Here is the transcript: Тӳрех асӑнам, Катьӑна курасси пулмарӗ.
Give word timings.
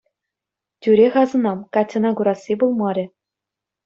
Тӳрех 0.81 1.13
асӑнам, 1.23 1.59
Катьӑна 1.73 2.11
курасси 2.17 2.53
пулмарӗ. 2.59 3.05